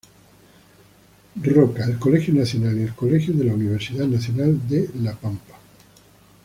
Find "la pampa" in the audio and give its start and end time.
4.99-5.59